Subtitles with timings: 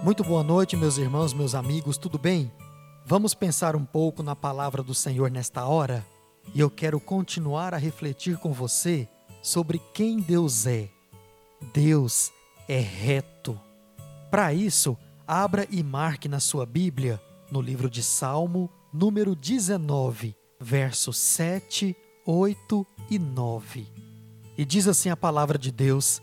[0.00, 2.52] Muito boa noite, meus irmãos, meus amigos, tudo bem?
[3.04, 6.06] Vamos pensar um pouco na palavra do Senhor nesta hora?
[6.54, 9.08] E eu quero continuar a refletir com você
[9.42, 10.88] sobre quem Deus é.
[11.74, 12.30] Deus
[12.68, 13.60] é reto.
[14.30, 14.96] Para isso,
[15.26, 17.20] abra e marque na sua Bíblia,
[17.50, 23.88] no livro de Salmo, número 19, versos 7, 8 e 9.
[24.56, 26.22] E diz assim a palavra de Deus: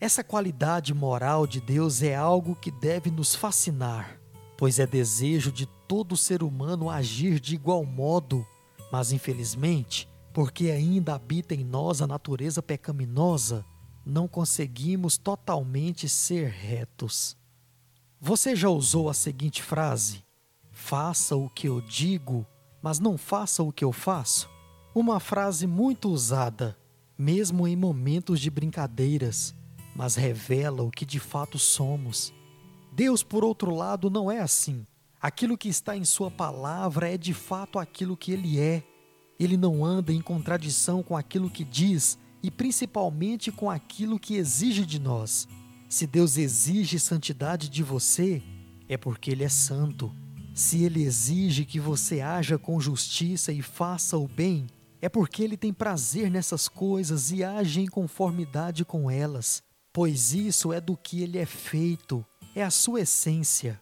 [0.00, 4.20] Essa qualidade moral de Deus é algo que deve nos fascinar
[4.56, 8.46] pois é desejo de todo ser humano agir de igual modo,
[8.90, 13.64] mas infelizmente, porque ainda habita em nós a natureza pecaminosa,
[14.04, 17.36] não conseguimos totalmente ser retos.
[18.20, 20.24] Você já usou a seguinte frase:
[20.70, 22.46] Faça o que eu digo,
[22.82, 24.48] mas não faça o que eu faço?
[24.94, 26.76] Uma frase muito usada,
[27.18, 29.54] mesmo em momentos de brincadeiras,
[29.96, 32.32] mas revela o que de fato somos.
[32.92, 34.84] Deus, por outro lado, não é assim.
[35.20, 38.82] Aquilo que está em Sua palavra é de fato aquilo que Ele é.
[39.40, 44.84] Ele não anda em contradição com aquilo que diz e principalmente com aquilo que exige
[44.84, 45.48] de nós.
[45.88, 48.42] Se Deus exige santidade de você,
[48.88, 50.14] é porque Ele é santo.
[50.54, 54.66] Se Ele exige que você haja com justiça e faça o bem,
[55.00, 59.62] é porque Ele tem prazer nessas coisas e age em conformidade com elas,
[59.96, 62.22] pois isso é do que Ele é feito
[62.54, 63.80] é a sua essência.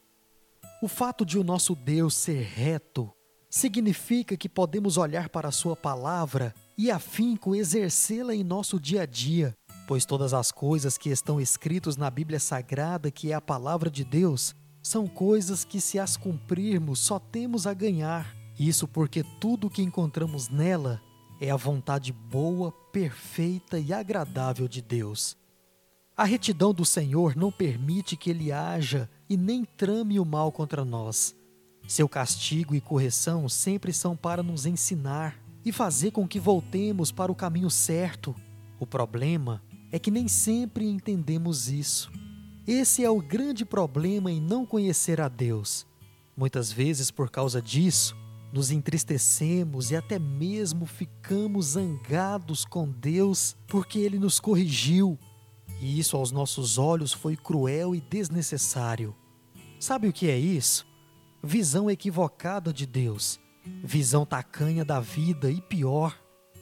[0.80, 3.12] O fato de o nosso Deus ser reto
[3.50, 9.06] significa que podemos olhar para a Sua palavra e, afinco, exercê-la em nosso dia a
[9.06, 9.56] dia,
[9.88, 14.04] pois todas as coisas que estão escritas na Bíblia Sagrada, que é a palavra de
[14.04, 18.32] Deus, são coisas que, se as cumprirmos, só temos a ganhar.
[18.56, 21.02] Isso porque tudo o que encontramos nela
[21.40, 25.36] é a vontade boa, perfeita e agradável de Deus.
[26.16, 30.84] A retidão do Senhor não permite que ele haja e nem trame o mal contra
[30.84, 31.34] nós.
[31.88, 37.32] Seu castigo e correção sempre são para nos ensinar e fazer com que voltemos para
[37.32, 38.32] o caminho certo.
[38.78, 39.60] O problema
[39.90, 42.12] é que nem sempre entendemos isso.
[42.64, 45.84] Esse é o grande problema em não conhecer a Deus.
[46.36, 48.16] Muitas vezes, por causa disso,
[48.52, 55.18] nos entristecemos e até mesmo ficamos zangados com Deus porque Ele nos corrigiu
[55.84, 59.14] e isso aos nossos olhos foi cruel e desnecessário.
[59.78, 60.86] Sabe o que é isso?
[61.42, 63.38] Visão equivocada de Deus,
[63.82, 66.18] visão tacanha da vida e pior,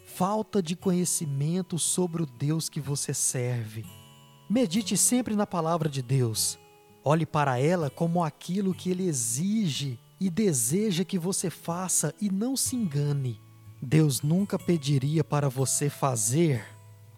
[0.06, 3.86] falta de conhecimento sobre o Deus que você serve.
[4.50, 6.58] Medite sempre na palavra de Deus.
[7.04, 12.56] Olhe para ela como aquilo que ele exige e deseja que você faça e não
[12.56, 13.40] se engane.
[13.80, 16.64] Deus nunca pediria para você fazer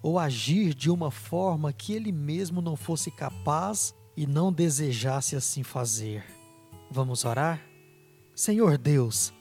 [0.04, 5.62] ou agir de uma forma que ele mesmo não fosse capaz e não desejasse assim
[5.62, 6.22] fazer.
[6.90, 7.64] Vamos orar?
[8.34, 9.32] Senhor Deus,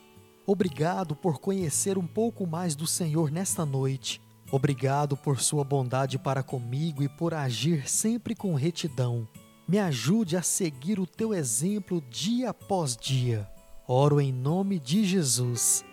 [0.46, 4.22] obrigado por conhecer um pouco mais do Senhor nesta noite.
[4.50, 9.28] Obrigado por sua bondade para comigo e por agir sempre com retidão.
[9.68, 13.46] Me ajude a seguir o teu exemplo dia após dia.
[13.86, 15.84] Oro em nome de Jesus.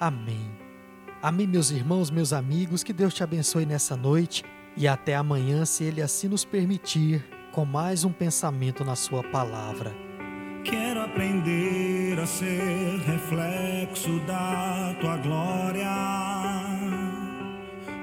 [0.00, 0.63] Amém.
[1.24, 4.44] Amém, meus irmãos, meus amigos, que Deus te abençoe nessa noite
[4.76, 9.90] e até amanhã, se Ele assim nos permitir, com mais um pensamento na Sua palavra.
[10.64, 15.90] Quero aprender a ser reflexo da tua glória,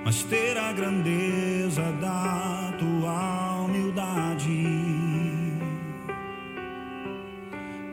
[0.03, 4.65] mas ter a grandeza da tua humildade.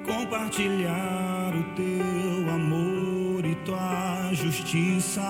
[0.06, 2.98] Compartilhar o teu amor
[3.68, 5.20] tua justiça,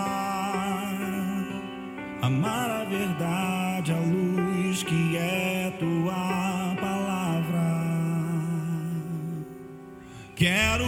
[2.21, 7.69] amar a verdade, a luz que é tua palavra.
[10.37, 10.87] Quero